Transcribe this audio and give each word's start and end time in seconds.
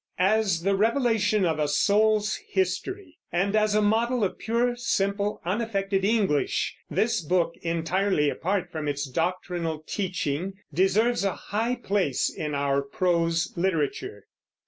As 0.17 0.63
the 0.63 0.75
revelation 0.75 1.45
of 1.45 1.59
a 1.59 1.67
soul's 1.67 2.37
history, 2.49 3.19
and 3.31 3.55
as 3.55 3.75
a 3.75 3.83
model 3.83 4.23
of 4.23 4.39
pure, 4.39 4.75
simple, 4.75 5.39
unaffected 5.45 6.03
English, 6.03 6.75
this 6.89 7.21
book, 7.21 7.53
entirely 7.61 8.27
apart 8.27 8.71
from 8.71 8.87
its 8.87 9.05
doctrinal 9.07 9.83
teaching, 9.85 10.53
deserves 10.73 11.23
a 11.23 11.35
high 11.35 11.75
place 11.75 12.33
in 12.35 12.55
our 12.55 12.81
prose 12.81 13.53
literature. 13.55 14.25